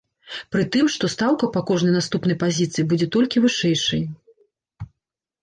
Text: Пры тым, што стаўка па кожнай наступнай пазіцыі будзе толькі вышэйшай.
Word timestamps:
Пры 0.53 0.63
тым, 0.75 0.87
што 0.93 1.09
стаўка 1.15 1.49
па 1.57 1.61
кожнай 1.67 1.93
наступнай 1.97 2.39
пазіцыі 2.45 2.87
будзе 2.95 3.07
толькі 3.17 3.45
вышэйшай. 3.45 4.03